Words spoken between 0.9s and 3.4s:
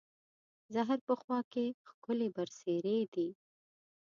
په خوا کې، ښکلې برسېرې دي